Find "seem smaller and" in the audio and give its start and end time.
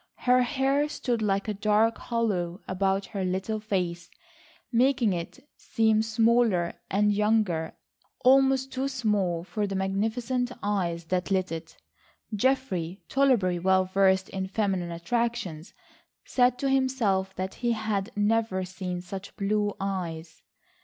5.57-7.13